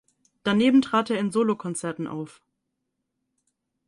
[0.41, 2.41] Daneben trat er in Solokonzerten auf.